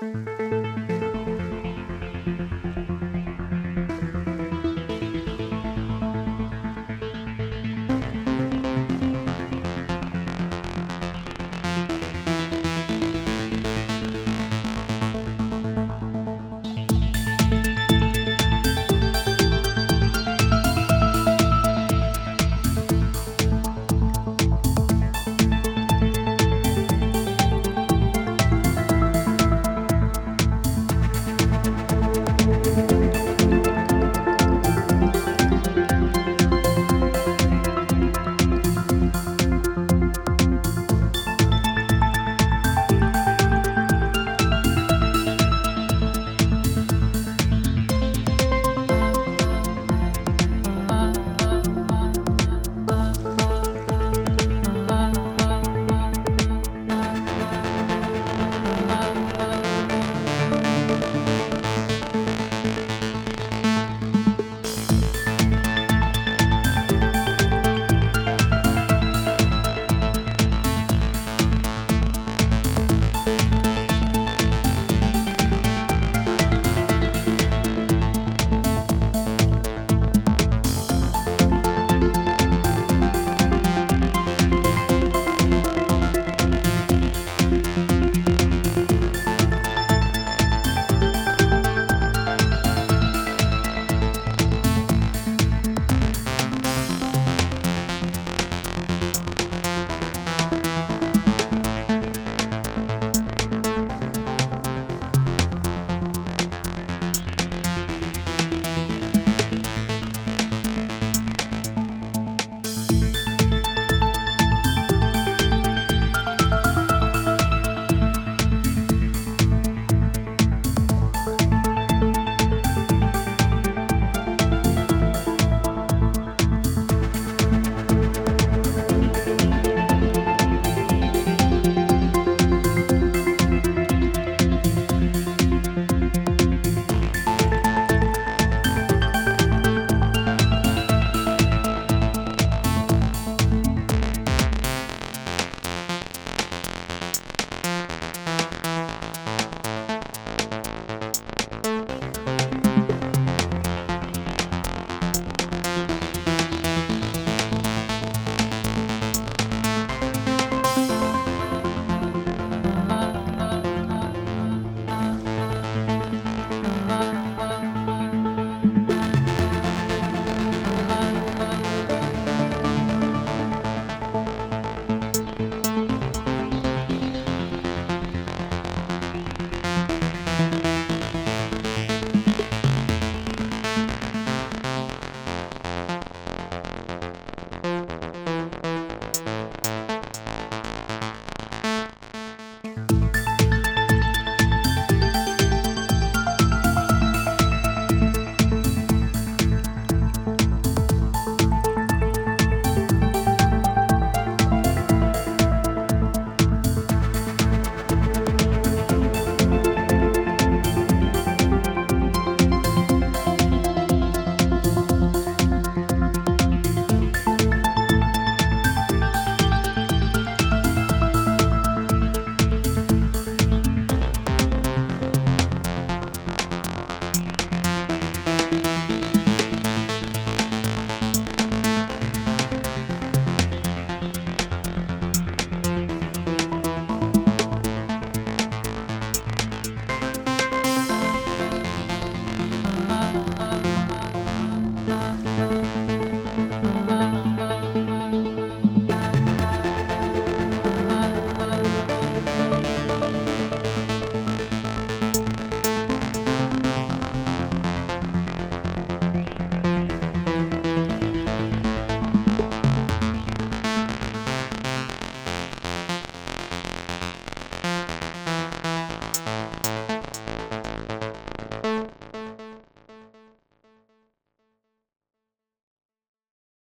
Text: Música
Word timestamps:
Música 0.00 0.79